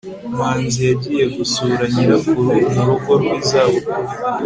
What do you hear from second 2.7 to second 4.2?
mu rugo rw'izabukuru